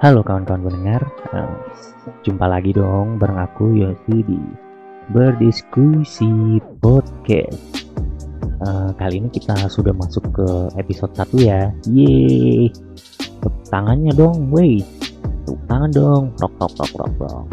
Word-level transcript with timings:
Halo 0.00 0.24
kawan-kawan 0.24 0.64
pendengar, 0.64 1.04
uh, 1.36 1.60
jumpa 2.24 2.48
lagi 2.48 2.72
dong 2.72 3.20
bareng 3.20 3.36
aku 3.36 3.84
Yosi 3.84 4.24
di 4.24 4.40
Berdiskusi 5.12 6.56
Podcast. 6.80 7.84
Uh, 8.64 8.96
kali 8.96 9.20
ini 9.20 9.28
kita 9.28 9.68
sudah 9.68 9.92
masuk 9.92 10.24
ke 10.32 10.48
episode 10.80 11.12
1 11.12 11.44
ya. 11.44 11.68
Yeay. 11.84 12.72
Tepuk 13.44 13.52
tangannya 13.68 14.16
dong, 14.16 14.48
wey. 14.48 14.80
Tepuk 15.44 15.60
tangan 15.68 15.92
dong. 15.92 16.32
Rock 16.40 16.56
rock 16.56 16.80
rock 16.80 16.92
rock 16.96 17.14
rock. 17.20 17.46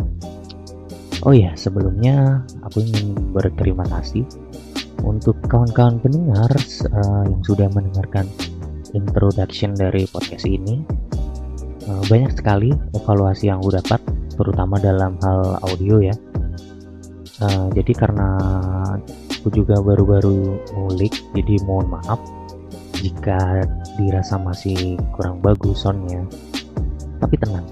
Oh 1.27 1.36
ya, 1.36 1.52
sebelumnya 1.59 2.48
aku 2.64 2.79
ingin 2.79 3.11
berterima 3.36 3.84
kasih 3.91 4.23
untuk 5.04 5.36
kawan-kawan 5.52 6.00
pendengar 6.00 6.48
uh, 6.95 7.27
yang 7.27 7.43
sudah 7.43 7.68
mendengarkan 7.75 8.23
introduction 8.95 9.75
dari 9.75 10.07
podcast 10.07 10.48
ini. 10.48 10.96
Uh, 11.88 12.04
banyak 12.12 12.36
sekali 12.36 12.76
evaluasi 12.92 13.48
yang 13.48 13.64
aku 13.64 13.80
dapat, 13.80 14.04
terutama 14.36 14.75
dalam 14.75 15.16
hal 15.24 15.56
audio 15.64 16.04
ya. 16.04 16.16
Uh, 17.39 17.71
jadi 17.71 17.96
karena 17.96 18.28
aku 19.39 19.64
juga 19.64 19.80
baru-baru 19.80 20.60
ngulik 20.75 21.16
jadi 21.32 21.64
mohon 21.64 21.88
maaf 21.88 22.20
jika 23.00 23.64
dirasa 23.96 24.36
masih 24.36 25.00
kurang 25.16 25.39
bagus 25.39 25.88
soundnya. 25.88 26.28
Tapi 27.24 27.39
tenang 27.39 27.64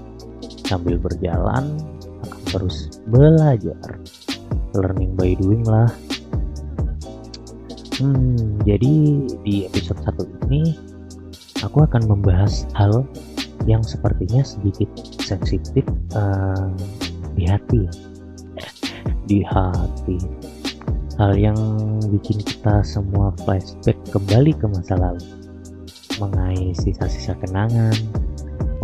sambil 0.64 0.96
berjalan 0.96 1.76
akan 2.24 2.42
terus 2.48 2.96
belajar. 3.12 4.00
Learning 4.72 5.12
by 5.12 5.36
doing 5.36 5.60
lah. 5.68 5.92
Hmm 8.00 8.60
jadi 8.64 8.92
di 9.44 9.68
episode 9.68 10.00
satu 10.04 10.24
ini 10.48 10.72
aku 11.60 11.84
akan 11.84 12.08
membahas 12.08 12.64
hal 12.76 13.04
yang 13.66 13.82
sepertinya 13.82 14.46
sedikit 14.46 14.88
sensitif 15.18 15.82
uh, 16.14 16.70
di 17.34 17.44
hati 17.50 17.82
di 19.30 19.42
hati. 19.42 20.18
Hal 21.16 21.32
yang 21.32 21.56
bikin 22.12 22.44
kita 22.44 22.84
semua 22.84 23.32
flashback 23.42 23.96
kembali 24.12 24.52
ke 24.52 24.66
masa 24.68 25.00
lalu. 25.00 25.24
Mengais 26.20 26.76
sisa-sisa 26.80 27.36
kenangan 27.40 27.96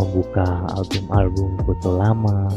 membuka 0.01 0.65
album-album 0.73 1.61
foto 1.65 1.89
lama 1.97 2.49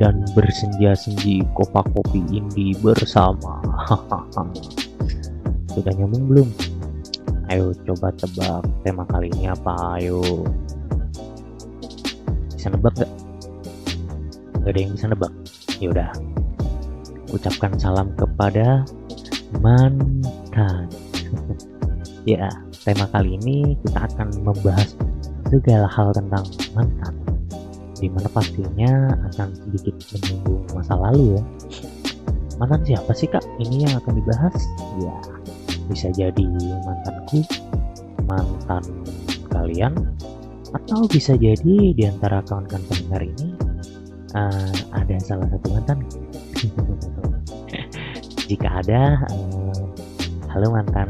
dan 0.00 0.24
bersenja-senji 0.32 1.44
kopa 1.52 1.84
kopi 1.92 2.24
indie 2.32 2.72
bersama. 2.80 3.60
Sudah 5.76 5.92
nyambung 5.92 6.24
belum? 6.32 6.48
ayo 7.50 7.70
coba 7.86 8.10
tebak 8.18 8.62
tema 8.82 9.06
kali 9.06 9.30
ini 9.38 9.46
apa? 9.50 9.98
Ayo 9.98 10.20
bisa 12.66 12.74
nebak 12.74 12.94
gak? 12.98 13.12
gak 14.58 14.70
ada 14.74 14.78
yang 14.82 14.92
bisa 14.98 15.06
nebak 15.06 15.32
yaudah 15.78 16.10
ucapkan 17.30 17.70
salam 17.78 18.10
kepada 18.18 18.82
mantan. 19.62 20.90
ya, 22.34 22.50
tema 22.82 23.06
kali 23.14 23.38
ini 23.38 23.78
kita 23.86 24.10
akan 24.10 24.34
membahas 24.42 24.98
segala 25.46 25.86
hal 25.86 26.10
tentang 26.10 26.42
mantan. 26.74 27.14
Di 28.02 28.10
mana 28.10 28.26
pastinya 28.34 29.14
akan 29.30 29.48
sedikit 29.54 29.94
menyinggung 30.18 30.66
masa 30.74 30.98
lalu 30.98 31.38
ya. 31.38 31.42
Mantan 32.58 32.82
siapa 32.82 33.14
sih 33.14 33.30
kak? 33.30 33.46
Ini 33.62 33.86
yang 33.86 33.94
akan 34.02 34.22
dibahas? 34.22 34.58
Ya, 34.98 35.14
bisa 35.86 36.10
jadi 36.10 36.46
mantanku, 36.82 37.46
mantan 38.26 38.82
kalian, 39.54 39.94
atau 40.76 41.08
bisa 41.08 41.32
jadi 41.40 41.96
di 41.96 42.02
antara 42.04 42.44
kawan-kawan 42.44 42.84
pendengar 42.92 43.24
ini 43.24 43.48
uh, 44.36 44.76
ada 44.92 45.16
salah 45.24 45.48
satu 45.48 45.66
mantan. 45.72 45.98
Jika 48.50 48.84
ada 48.84 49.24
uh, 49.32 49.82
halo 50.52 50.68
mantan 50.76 51.08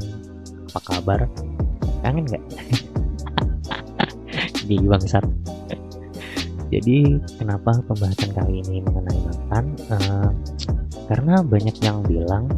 apa 0.70 0.80
kabar? 0.86 1.20
Kangen 2.06 2.24
nggak? 2.30 2.44
Di 4.70 4.78
bangsat. 4.82 5.24
Jadi 6.66 7.18
kenapa 7.38 7.78
pembahasan 7.86 8.34
kali 8.34 8.62
ini 8.62 8.82
mengenai 8.82 9.18
mantan? 9.22 9.64
Uh, 9.90 10.30
karena 11.06 11.42
banyak 11.42 11.76
yang 11.82 12.02
bilang 12.06 12.50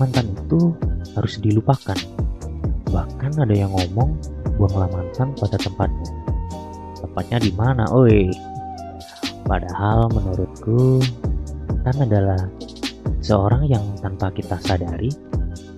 mantan 0.00 0.32
itu 0.32 0.72
harus 1.16 1.40
dilupakan. 1.40 1.96
Bahkan 2.92 3.32
ada 3.40 3.54
yang 3.56 3.72
ngomong 3.72 4.35
buanglah 4.56 4.88
mantan 4.90 5.36
pada 5.36 5.56
tempatnya. 5.60 6.10
Tempatnya 7.00 7.38
di 7.40 7.52
mana 7.52 7.84
oi? 7.92 8.32
Padahal 9.46 10.10
menurutku 10.10 10.98
mantan 11.70 11.96
adalah 12.08 12.40
seorang 13.22 13.68
yang 13.70 13.84
tanpa 14.02 14.34
kita 14.34 14.58
sadari 14.58 15.12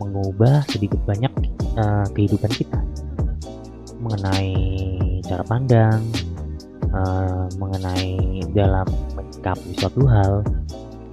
mengubah 0.01 0.65
sedikit 0.71 0.99
banyak 1.05 1.31
uh, 1.77 2.07
kehidupan 2.17 2.49
kita. 2.55 2.81
Mengenai 3.99 4.55
cara 5.27 5.45
pandang, 5.45 6.01
uh, 6.95 7.51
mengenai 7.61 8.41
dalam 8.55 8.87
menyikapi 9.19 9.75
suatu 9.77 10.07
hal, 10.07 10.41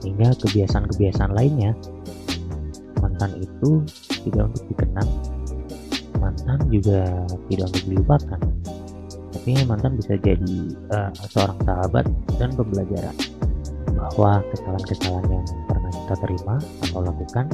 hingga 0.06 0.32
kebiasaan-kebiasaan 0.38 1.34
lainnya. 1.34 1.74
Mantan 3.02 3.36
itu 3.42 3.84
tidak 4.24 4.54
untuk 4.54 4.64
dikenang, 4.72 5.10
mantan 6.20 6.60
juga 6.72 7.06
tidak 7.52 7.68
untuk 7.74 7.86
dilupakan. 7.88 8.42
Tapi 9.36 9.52
mantan 9.68 10.00
bisa 10.00 10.16
jadi 10.20 10.58
uh, 10.96 11.12
seorang 11.28 11.60
sahabat 11.68 12.06
dan 12.40 12.50
pembelajaran 12.56 13.16
bahwa 13.96 14.44
kesalahan-kesalahan 14.52 15.28
yang 15.32 15.46
kita 16.06 16.16
terima 16.22 16.56
atau 16.88 17.00
lakukan 17.04 17.46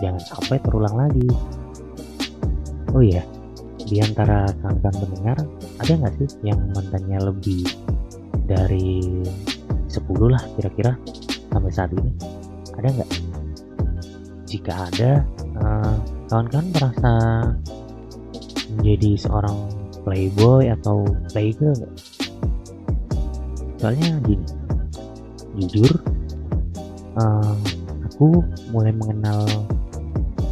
jangan 0.00 0.22
sampai 0.22 0.56
terulang 0.62 0.96
lagi. 0.96 1.28
Oh 2.92 3.00
iya 3.00 3.24
di 3.92 4.00
antara 4.00 4.48
kawan-kawan 4.62 4.96
mendengar 5.04 5.38
ada 5.82 5.92
nggak 5.92 6.14
sih 6.16 6.28
yang 6.48 6.60
mantannya 6.72 7.18
lebih 7.18 7.60
dari 8.48 9.04
10 9.90 10.32
lah 10.32 10.42
kira-kira 10.56 10.96
sampai 11.52 11.72
saat 11.72 11.90
ini? 11.92 12.10
Ada 12.78 12.88
nggak? 12.88 13.10
Jika 14.48 14.72
ada 14.92 15.10
kawan 15.52 15.98
kawan-kawan 16.28 16.66
merasa 16.72 17.12
menjadi 18.78 19.18
seorang 19.18 19.56
playboy 20.04 20.70
atau 20.72 21.04
playgirl? 21.32 21.76
Nggak 21.76 21.92
soalnya 23.82 24.22
gini 24.22 24.46
jujur 25.58 25.90
uh, 27.18 27.58
aku 28.06 28.38
mulai 28.70 28.94
mengenal 28.94 29.42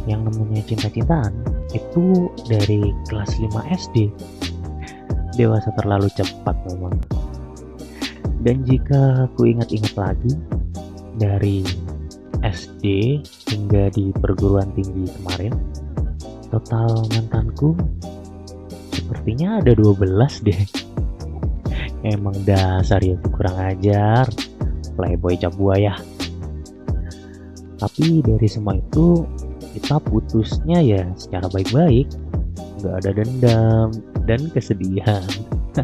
yang 0.03 0.27
namanya 0.27 0.59
cinta-cintaan 0.67 1.31
itu 1.71 2.27
dari 2.51 2.91
kelas 3.07 3.39
5 3.39 3.55
SD 3.71 4.11
dewasa 5.39 5.71
terlalu 5.79 6.11
cepat 6.11 6.59
memang. 6.67 6.99
Dan 8.43 8.67
jika 8.67 9.31
aku 9.31 9.47
ingat-ingat 9.53 9.95
lagi 9.95 10.33
dari 11.15 11.63
SD 12.43 12.83
hingga 13.53 13.93
di 13.93 14.11
perguruan 14.11 14.67
tinggi 14.75 15.07
kemarin 15.07 15.53
total 16.51 17.07
mantanku 17.15 17.73
sepertinya 19.11 19.59
ada 19.59 19.75
12 19.75 20.47
deh. 20.47 20.63
Emang 22.07 22.31
dasar 22.47 23.03
ya 23.03 23.19
kurang 23.27 23.59
ajar. 23.59 24.23
Playboy 24.95 25.35
cap 25.35 25.51
buaya. 25.59 25.99
Tapi 27.75 28.23
dari 28.23 28.47
semua 28.47 28.79
itu 28.79 29.27
kita 29.75 29.99
putusnya 29.99 30.79
ya 30.79 31.03
secara 31.19 31.51
baik-baik. 31.51 32.07
Nggak 32.79 32.95
ada 33.03 33.11
dendam 33.19 33.87
dan 34.23 34.41
kesedihan. 34.55 35.27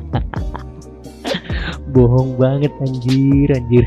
Bohong 1.91 2.39
banget 2.39 2.71
anjir 2.79 3.51
anjir. 3.51 3.83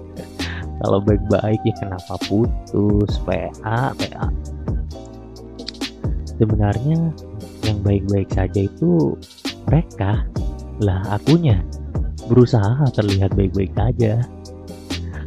Kalau 0.84 1.00
baik-baik 1.00 1.60
ya 1.64 1.74
kenapa 1.80 2.20
putus? 2.28 3.16
PA 3.24 3.96
PA 3.96 4.28
sebenarnya 6.36 7.12
yang 7.64 7.78
baik-baik 7.82 8.28
saja 8.32 8.60
itu 8.66 9.16
mereka 9.68 10.24
lah 10.80 11.02
akunya. 11.12 11.60
Berusaha 12.26 12.90
terlihat 12.92 13.34
baik-baik 13.38 13.72
saja. 13.76 14.20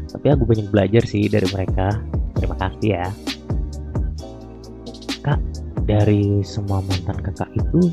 Tapi 0.10 0.26
aku 0.30 0.44
banyak 0.44 0.68
belajar 0.74 1.04
sih 1.06 1.30
dari 1.32 1.48
mereka. 1.54 1.96
Terima 2.36 2.56
kasih 2.60 2.90
ya. 2.98 3.08
Kak 5.24 5.40
dari 5.90 6.46
semua 6.46 6.86
mantan 6.86 7.18
kakak 7.20 7.50
itu 7.58 7.90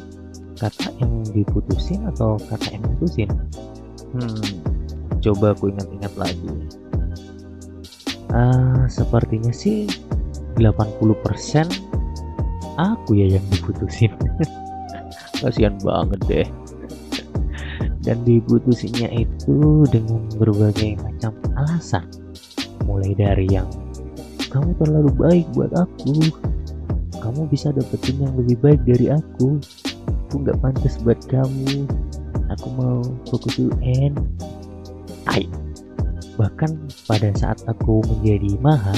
kakak 0.61 0.93
yang 1.01 1.25
diputusin 1.33 2.05
atau 2.13 2.37
kakak 2.49 2.77
yang 2.77 2.85
putusin 2.97 3.31
hmm. 4.17 4.77
Coba 5.25 5.57
aku 5.57 5.75
ingat-ingat 5.75 6.13
lagi. 6.15 6.55
Uh, 8.31 8.85
sepertinya 8.87 9.51
sih 9.51 9.91
80% 10.61 11.96
aku 12.79 13.19
ya 13.19 13.37
yang 13.37 13.47
diputusin. 13.53 14.13
Kasihan 15.41 15.77
banget 15.83 16.21
deh. 16.29 16.49
Dan 18.07 18.23
diputusinya 18.23 19.11
itu 19.11 19.83
dengan 19.91 20.25
berbagai 20.39 20.97
macam 21.03 21.35
alasan. 21.59 22.07
Mulai 22.87 23.19
dari 23.19 23.51
yang 23.51 23.67
kamu 24.49 24.79
terlalu 24.79 25.11
baik 25.19 25.47
buat 25.59 25.75
aku. 25.75 26.31
Kamu 27.19 27.51
bisa 27.51 27.75
dapetin 27.75 28.23
yang 28.23 28.33
lebih 28.39 28.57
baik 28.63 28.81
dari 28.87 29.11
aku. 29.11 29.59
Aku 30.31 30.47
nggak 30.47 30.63
pantas 30.63 30.97
buat 31.03 31.19
kamu. 31.27 31.91
Aku 32.55 32.67
mau 32.79 33.03
fokus 33.27 33.59
UN 33.59 34.15
Ay. 35.27 35.51
bahkan 36.37 36.77
pada 37.09 37.33
saat 37.35 37.59
aku 37.65 38.05
menjadi 38.05 38.61
maha 38.61 38.93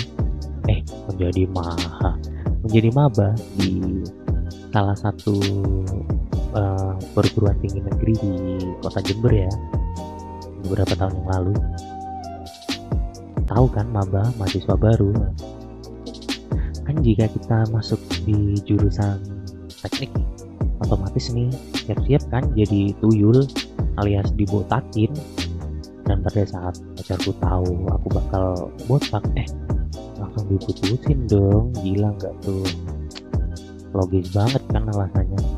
eh 0.66 0.82
menjadi 1.06 1.46
maha 1.54 2.18
menjadi 2.64 2.90
maba 2.94 3.34
di 3.58 4.02
salah 4.74 4.96
satu 4.98 5.36
uh, 6.54 6.94
perguruan 7.14 7.56
tinggi 7.62 7.80
negeri 7.80 8.14
di 8.18 8.32
kota 8.82 9.00
Jember 9.04 9.32
ya 9.32 9.52
beberapa 10.66 10.92
tahun 10.98 11.14
yang 11.22 11.28
lalu. 11.32 11.54
Tahu 13.48 13.66
kan 13.72 13.86
maba 13.88 14.28
mahasiswa 14.36 14.76
baru? 14.76 15.12
Kan 16.84 17.00
jika 17.00 17.28
kita 17.32 17.68
masuk 17.72 18.00
di 18.24 18.56
jurusan 18.64 19.20
teknik 19.80 20.12
otomatis 20.84 21.32
nih 21.32 21.48
siap-siap 21.84 22.22
kan 22.28 22.44
jadi 22.52 22.92
tuyul 23.00 23.44
alias 24.00 24.28
dibotakin. 24.36 25.12
Dan 26.08 26.24
pada 26.24 26.40
saat 26.48 26.80
pacarku 26.96 27.36
tahu 27.36 27.84
aku 27.92 28.08
bakal 28.08 28.72
botak 28.88 29.20
eh 29.36 29.44
langsung 30.18 30.46
diputusin 30.50 31.18
dong. 31.30 31.72
Gila 31.80 32.12
nggak 32.18 32.34
tuh? 32.42 32.66
Logis 33.96 34.28
banget 34.34 34.62
kan 34.68 34.84
alasannya. 34.90 35.40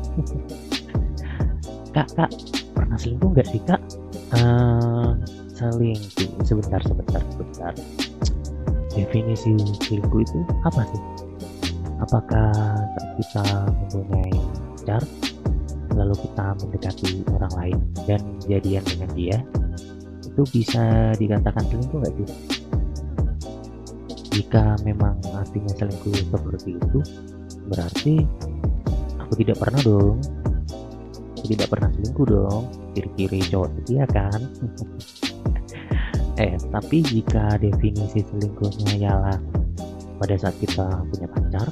Kak 1.91 2.07
kak 2.15 2.31
pernah 2.71 2.95
selingkuh 2.95 3.35
nggak 3.35 3.47
sih 3.51 3.59
kak? 3.67 3.81
Uh, 4.31 5.11
selingkuh. 5.51 6.31
Sebentar 6.47 6.79
sebentar 6.87 7.19
sebentar. 7.35 7.73
Definisi 8.95 9.51
selingkuh 9.83 10.23
itu 10.23 10.39
apa 10.63 10.87
sih? 10.87 11.03
Apakah 11.99 12.55
kita 13.19 13.67
mempunyai 13.67 14.39
pacar 14.81 15.03
lalu 15.93 16.15
kita 16.25 16.45
mendekati 16.57 17.11
orang 17.37 17.53
lain 17.53 17.77
dan 18.09 18.21
jadian 18.49 18.83
dengan 18.87 19.09
dia 19.13 19.37
itu 20.25 20.41
bisa 20.49 21.13
dikatakan 21.21 21.63
selingkuh 21.69 22.01
nggak 22.01 22.13
sih 22.17 22.27
jika 24.31 24.79
memang 24.87 25.19
artinya 25.35 25.71
selingkuh 25.75 26.15
seperti 26.15 26.79
itu 26.79 26.99
berarti 27.67 28.15
aku 29.19 29.33
tidak 29.43 29.59
pernah 29.59 29.81
dong. 29.83 30.17
Aku 31.39 31.45
tidak 31.51 31.67
pernah 31.67 31.89
selingkuh 31.91 32.27
dong. 32.27 32.63
Kiri-kiri 32.95 33.39
cowok 33.51 33.69
setia 33.79 34.05
kan? 34.09 34.39
Eh 36.39 36.55
tapi 36.71 37.03
jika 37.05 37.59
definisi 37.59 38.23
selingkuhnya 38.23 39.03
ialah 39.03 39.37
pada 40.15 40.35
saat 40.39 40.55
kita 40.63 41.03
punya 41.11 41.27
pacar 41.27 41.67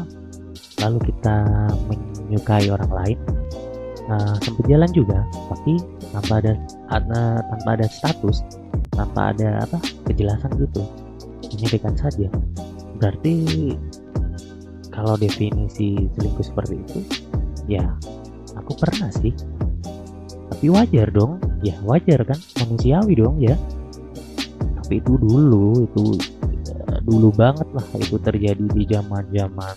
lalu 0.83 0.99
kita 1.09 1.47
menyukai 1.87 2.67
orang 2.67 2.91
lain 2.91 3.17
uh, 4.11 4.35
sempat 4.43 4.65
jalan 4.67 4.91
juga. 4.91 5.23
Tapi 5.47 5.79
tanpa 6.11 6.43
ada, 6.43 6.53
ada 6.91 7.39
tanpa 7.39 7.69
ada 7.79 7.87
status 7.87 8.43
tanpa 8.93 9.31
ada 9.31 9.63
apa 9.63 9.79
kejelasan 10.11 10.51
gitu 10.59 10.83
dekat 11.57 11.95
saja. 11.97 12.27
Berarti 12.99 13.35
kalau 14.91 15.15
definisi 15.15 15.95
selingkuh 16.17 16.43
seperti 16.43 16.75
itu 16.75 16.99
ya 17.71 17.85
aku 18.57 18.75
pernah 18.75 19.09
sih. 19.13 19.31
Tapi 20.49 20.65
wajar 20.69 21.07
dong 21.13 21.39
ya 21.63 21.77
wajar 21.87 22.21
kan? 22.27 22.39
Manusiawi 22.59 23.13
dong 23.15 23.39
ya. 23.39 23.55
Tapi 24.83 24.99
itu 24.99 25.15
dulu 25.15 25.87
itu 25.87 26.03
ya, 26.67 26.99
dulu 27.05 27.29
banget 27.31 27.67
lah 27.71 27.85
itu 27.95 28.17
terjadi 28.19 28.65
di 28.73 28.83
zaman 28.89 29.23
zaman 29.31 29.75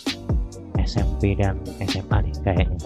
SMP 0.83 1.39
dan 1.39 1.61
SMA 1.87 2.19
nih 2.27 2.35
kayaknya. 2.43 2.81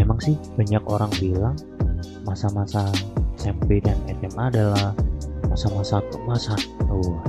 Memang 0.00 0.18
sih 0.18 0.34
banyak 0.58 0.82
orang 0.90 1.12
bilang 1.22 1.54
masa-masa 2.26 2.90
SMP 3.38 3.78
dan 3.78 3.94
SMA 4.18 4.50
adalah 4.50 4.96
masa-masa 5.52 6.00
kemasan 6.08 6.60
oh, 6.88 7.20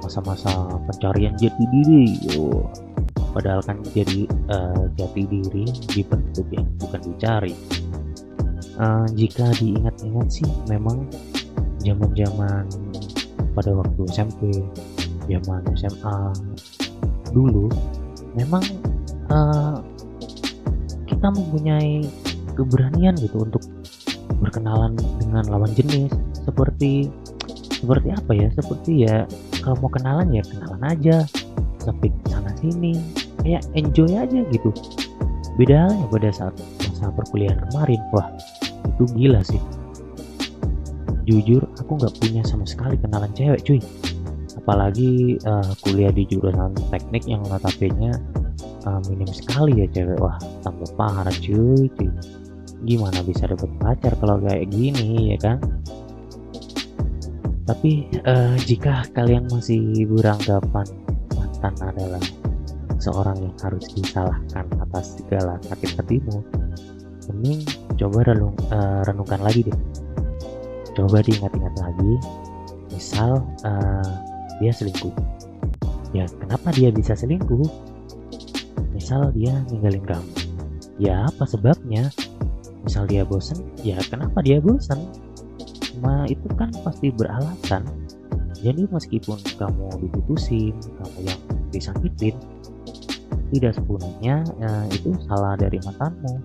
masa-masa 0.00 0.48
pencarian 0.88 1.36
jati 1.36 1.64
diri 1.68 2.16
oh. 2.40 2.64
padahal 3.36 3.60
kan 3.60 3.76
jadi 3.92 4.24
uh, 4.48 4.88
jati 4.96 5.28
diri 5.28 5.68
dibentuk 5.92 6.48
ya 6.48 6.64
bukan 6.80 7.00
dicari 7.04 7.52
uh, 8.80 9.04
jika 9.12 9.52
diingat-ingat 9.60 10.28
sih 10.32 10.48
memang 10.72 11.04
zaman-zaman 11.84 12.64
pada 13.52 13.70
waktu 13.76 14.02
SMP 14.08 14.64
zaman 15.28 15.60
SMA 15.76 16.18
dulu 17.36 17.68
memang 18.40 18.64
uh, 19.28 19.84
kita 21.04 21.28
mempunyai 21.28 22.08
keberanian 22.56 23.20
gitu 23.20 23.44
untuk 23.44 23.60
berkenalan 24.40 24.96
dengan 25.20 25.44
lawan 25.52 25.68
jenis 25.76 26.08
seperti 26.32 27.12
seperti 27.80 28.08
apa 28.12 28.32
ya? 28.36 28.48
Seperti 28.52 28.92
ya 29.08 29.24
kalau 29.64 29.76
mau 29.80 29.90
kenalan 29.90 30.28
ya 30.30 30.44
kenalan 30.44 30.82
aja. 30.84 31.16
Tapi 31.80 32.12
sana 32.28 32.52
sini 32.60 33.00
kayak 33.40 33.64
enjoy 33.72 34.12
aja 34.12 34.44
gitu. 34.52 34.70
Beda 35.56 35.88
halnya 35.88 36.06
pada 36.12 36.28
saat 36.30 36.54
masa 37.00 37.08
perkuliahan 37.16 37.56
kemarin. 37.72 38.00
Wah 38.12 38.28
itu 38.84 39.04
gila 39.16 39.40
sih. 39.40 39.60
Jujur 41.24 41.64
aku 41.80 41.96
nggak 41.96 42.14
punya 42.20 42.42
sama 42.44 42.68
sekali 42.68 43.00
kenalan 43.00 43.32
cewek 43.32 43.64
cuy. 43.64 43.80
Apalagi 44.60 45.40
uh, 45.48 45.72
kuliah 45.80 46.12
di 46.12 46.28
jurusan 46.28 46.76
teknik 46.92 47.24
yang 47.24 47.40
notabene 47.48 48.12
uh, 48.84 49.00
minim 49.08 49.28
sekali 49.32 49.80
ya 49.80 49.86
cewek. 49.88 50.20
Wah 50.20 50.36
tambah 50.60 50.92
parah 51.00 51.32
cuy 51.40 51.88
cuy. 51.96 52.12
Gimana 52.84 53.24
bisa 53.24 53.48
dapet 53.48 53.68
pacar 53.80 54.12
kalau 54.20 54.40
kayak 54.40 54.68
gini 54.68 55.32
ya 55.32 55.38
kan 55.40 55.56
tapi 57.70 58.02
uh, 58.26 58.58
jika 58.66 59.06
kalian 59.14 59.46
masih 59.46 60.02
beranggapan 60.10 60.90
mantan 61.38 61.74
adalah 61.78 62.24
seorang 62.98 63.38
yang 63.38 63.54
harus 63.62 63.86
disalahkan 63.94 64.66
atas 64.82 65.22
segala 65.22 65.54
sakit 65.62 66.02
hatimu, 66.02 66.42
mending 67.30 67.62
coba 67.94 68.26
renung, 68.26 68.58
uh, 68.74 69.06
renungkan 69.06 69.38
lagi 69.38 69.70
deh. 69.70 69.78
Coba 70.98 71.22
diingat-ingat 71.22 71.74
lagi. 71.78 72.12
Misal 72.90 73.38
uh, 73.62 74.12
dia 74.58 74.74
selingkuh. 74.74 75.14
Ya, 76.10 76.26
kenapa 76.42 76.74
dia 76.74 76.90
bisa 76.90 77.14
selingkuh? 77.14 77.70
Misal 78.90 79.30
dia 79.30 79.54
ninggalin 79.70 80.02
kamu. 80.02 80.32
Ya, 80.98 81.30
apa 81.30 81.46
sebabnya? 81.46 82.10
Misal 82.82 83.06
dia 83.06 83.22
bosan, 83.22 83.62
ya 83.86 83.96
kenapa 84.10 84.42
dia 84.42 84.58
bosan? 84.58 84.98
Cuma 86.00 86.24
itu 86.32 86.48
kan 86.56 86.72
pasti 86.80 87.12
beralasan. 87.12 87.84
Jadi 88.56 88.88
meskipun 88.88 89.36
kamu 89.60 90.00
diputusin 90.00 90.72
kamu 90.80 91.18
yang 91.28 91.40
disakitin 91.68 92.40
tidak 93.52 93.76
sepenuhnya 93.76 94.40
eh, 94.64 94.84
itu 94.96 95.12
salah 95.28 95.60
dari 95.60 95.76
mantanmu 95.84 96.40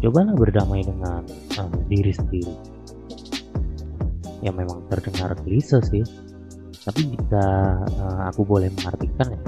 cobalah 0.00 0.32
berdamai 0.32 0.80
dengan 0.80 1.20
eh, 1.28 1.70
diri 1.92 2.12
sendiri. 2.16 2.54
Ya 4.40 4.48
memang 4.48 4.88
terdengar 4.88 5.36
klise 5.44 5.84
sih. 5.84 6.04
Tapi 6.80 7.12
jika 7.12 7.46
eh, 7.84 8.20
aku 8.32 8.48
boleh 8.48 8.72
mengartikan 8.80 9.28
ya 9.28 9.40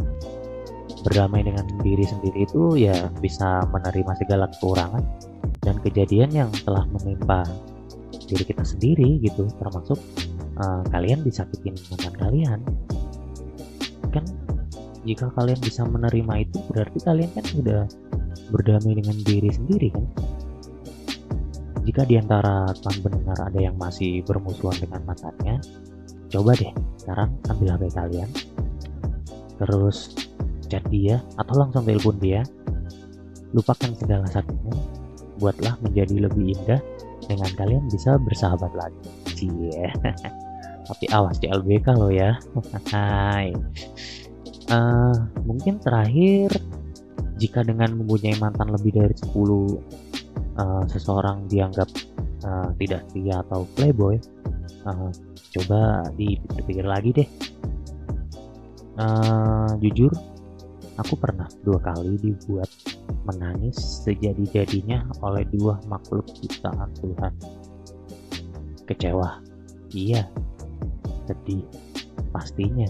berdamai 1.09 1.41
dengan 1.41 1.65
diri 1.81 2.05
sendiri 2.05 2.45
itu 2.45 2.77
ya 2.77 3.09
bisa 3.25 3.65
menerima 3.73 4.13
segala 4.21 4.45
kekurangan 4.53 5.01
dan 5.65 5.81
kejadian 5.81 6.29
yang 6.37 6.51
telah 6.69 6.85
menimpa 6.93 7.49
diri 8.29 8.45
kita 8.45 8.63
sendiri 8.63 9.19
gitu 9.25 9.49
termasuk 9.57 9.97
uh, 10.61 10.85
kalian 10.93 11.25
disakitin 11.25 11.75
mantan 11.89 12.15
kalian. 12.21 12.59
Kan 14.13 14.25
jika 15.09 15.33
kalian 15.33 15.59
bisa 15.65 15.89
menerima 15.89 16.45
itu 16.45 16.59
berarti 16.69 16.99
kalian 17.01 17.31
kan 17.33 17.47
udah 17.57 17.83
berdamai 18.53 18.93
dengan 19.01 19.17
diri 19.25 19.49
sendiri 19.49 19.89
kan? 19.91 20.07
Jika 21.89 22.05
di 22.05 22.21
antara 22.21 22.69
teman 22.77 23.01
pendengar 23.01 23.39
ada 23.49 23.57
yang 23.57 23.81
masih 23.81 24.21
bermusuhan 24.29 24.77
dengan 24.77 25.09
mantannya 25.09 25.57
coba 26.29 26.53
deh 26.53 26.73
sekarang 27.01 27.33
ambil 27.49 27.81
HP 27.81 27.85
kalian 27.97 28.29
terus 29.57 30.13
chat 30.69 30.85
dia 30.93 31.25
atau 31.41 31.55
langsung 31.57 31.89
telepon 31.89 32.21
dia. 32.21 32.45
Lupakan 33.57 33.97
segala 33.97 34.29
sakitnya 34.29 34.77
buatlah 35.41 35.81
menjadi 35.81 36.29
lebih 36.29 36.53
indah 36.53 36.81
dengan 37.29 37.51
kalian 37.55 37.85
bisa 37.93 38.17
bersahabat 38.17 38.73
lagi. 38.75 39.09
Cie. 39.37 39.93
Tapi 40.89 41.05
awas 41.13 41.37
di 41.39 41.47
LBK 41.53 41.87
lo 41.95 42.09
ya. 42.09 42.35
Hai. 42.89 43.53
Uh, 44.69 45.17
mungkin 45.45 45.81
terakhir 45.81 46.53
jika 47.39 47.65
dengan 47.65 48.01
mempunyai 48.01 48.37
mantan 48.41 48.69
lebih 48.73 48.97
dari 48.97 49.15
10 49.17 49.33
uh, 49.37 50.85
seseorang 50.91 51.47
dianggap 51.49 51.89
uh, 52.45 52.69
tidak 52.77 53.07
setia 53.09 53.41
atau 53.47 53.65
playboy 53.79 54.21
uh, 54.85 55.09
coba 55.57 56.05
dipikir-pikir 56.17 56.85
lagi 56.85 57.11
deh. 57.15 57.29
Uh, 58.99 59.71
jujur 59.79 60.11
aku 60.99 61.15
pernah 61.15 61.47
dua 61.63 61.79
kali 61.79 62.19
dibuat 62.19 62.67
menangis 63.29 63.77
sejadi-jadinya 64.09 65.05
oleh 65.21 65.45
dua 65.53 65.77
makhluk 65.85 66.25
ciptaan 66.33 66.89
Tuhan. 66.97 67.33
Kecewa. 68.89 69.45
Iya. 69.93 70.25
Sedih. 71.29 71.65
Pastinya. 72.33 72.89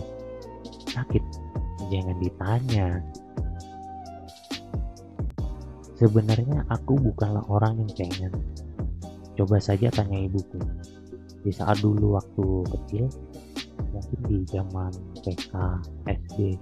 Sakit. 0.87 1.25
Jangan 1.91 2.17
ditanya. 2.23 2.89
Sebenarnya 5.99 6.63
aku 6.71 6.95
bukanlah 6.95 7.43
orang 7.51 7.83
yang 7.83 7.93
pengen. 7.99 8.33
Coba 9.35 9.59
saja 9.59 9.91
tanya 9.91 10.23
ibuku. 10.23 10.63
Di 11.43 11.51
saat 11.51 11.83
dulu 11.83 12.15
waktu 12.19 12.47
kecil 12.67 13.07
mungkin 13.91 14.21
di 14.31 14.39
zaman 14.51 14.93
TK, 15.23 15.55
SD, 16.07 16.55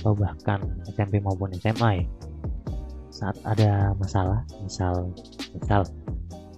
atau 0.00 0.12
bahkan 0.16 0.60
SMP 0.88 1.20
maupun 1.20 1.52
SMA 1.58 2.04
ya 2.04 2.06
saat 3.12 3.36
ada 3.44 3.92
masalah 4.00 4.40
misal 4.64 5.12
misal 5.52 5.84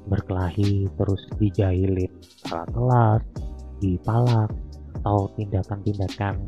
berkelahi 0.07 0.87
terus 0.95 1.23
dijahilin 1.43 2.13
salah 2.47 2.69
kelas 2.71 3.23
dipalak 3.83 4.51
atau 5.03 5.29
tindakan-tindakan 5.35 6.39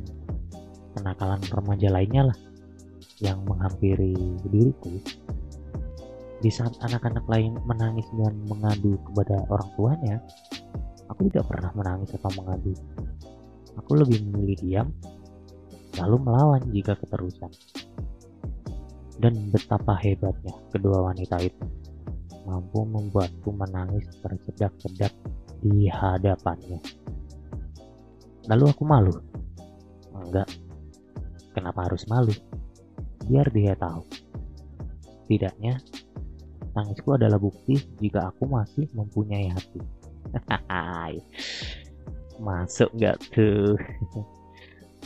kenakalan 0.94 1.42
remaja 1.50 1.88
lainnya 1.90 2.30
lah 2.30 2.38
yang 3.18 3.42
menghampiri 3.44 4.14
diriku 4.48 5.02
di 6.40 6.50
saat 6.52 6.72
anak-anak 6.84 7.26
lain 7.26 7.58
menangis 7.66 8.06
dan 8.14 8.32
mengadu 8.46 8.94
kepada 9.10 9.42
orang 9.50 9.70
tuanya 9.74 10.16
aku 11.10 11.26
tidak 11.32 11.48
pernah 11.50 11.72
menangis 11.74 12.14
atau 12.14 12.30
mengadu 12.38 12.72
Aku 13.76 13.92
lebih 13.92 14.24
memilih 14.24 14.56
diam, 14.64 14.88
lalu 16.00 16.16
melawan 16.24 16.62
jika 16.72 16.96
keterusan. 16.96 17.52
Dan 19.16 19.48
betapa 19.48 19.96
hebatnya 20.04 20.52
kedua 20.68 21.08
wanita 21.12 21.40
itu 21.40 21.64
mampu 22.46 22.86
membuatku 22.86 23.50
menangis 23.50 24.06
tersedak-sedak 24.22 25.10
di 25.64 25.90
hadapannya. 25.90 26.78
Lalu 28.46 28.64
aku 28.70 28.84
malu. 28.86 29.14
Enggak. 30.14 30.46
Kenapa 31.50 31.90
harus 31.90 32.06
malu? 32.06 32.30
Biar 33.26 33.50
dia 33.50 33.74
tahu. 33.74 34.06
Setidaknya, 35.26 35.82
tangisku 36.70 37.18
adalah 37.18 37.40
bukti 37.40 37.74
jika 37.98 38.30
aku 38.30 38.46
masih 38.46 38.86
mempunyai 38.94 39.50
hati. 39.50 39.82
masuk 42.40 42.92
nggak 42.96 43.16
tuh 43.32 43.76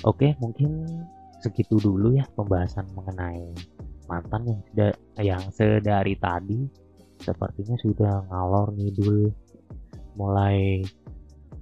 oke 0.08 0.34
mungkin 0.42 0.86
segitu 1.40 1.78
dulu 1.78 2.18
ya 2.18 2.26
pembahasan 2.34 2.86
mengenai 2.92 3.54
mantan 4.10 4.42
yang 4.50 4.60
sudah 4.66 4.90
yang 5.22 5.42
sedari 5.54 6.18
tadi 6.18 6.66
sepertinya 7.22 7.76
sudah 7.78 8.26
ngalor 8.26 8.74
ngidul. 8.74 9.30
Mulai 10.18 10.82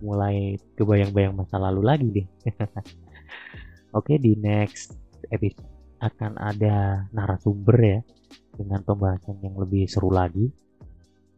mulai 0.01 0.57
kebayang-bayang 0.79 1.37
masa 1.37 1.61
lalu 1.61 1.83
lagi 1.85 2.09
deh. 2.09 2.29
Oke 3.99 4.17
di 4.17 4.33
next 4.39 4.97
episode 5.29 5.69
akan 5.99 6.39
ada 6.39 7.05
narasumber 7.11 7.77
ya 7.83 8.01
dengan 8.55 8.81
pembahasan 8.87 9.43
yang 9.45 9.59
lebih 9.59 9.85
seru 9.91 10.09
lagi. 10.09 10.49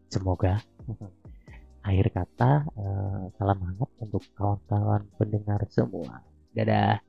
Semoga. 0.07 0.61
Akhir 1.88 2.12
kata 2.12 2.69
uh, 2.76 3.33
salam 3.40 3.59
hangat 3.64 3.90
untuk 4.05 4.21
kawan-kawan 4.37 5.09
pendengar 5.17 5.64
semua. 5.73 6.21
Dadah 6.52 7.00